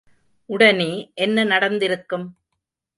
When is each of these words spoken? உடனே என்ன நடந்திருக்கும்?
உடனே 0.45 1.11
என்ன 1.15 1.43
நடந்திருக்கும்? 1.43 2.27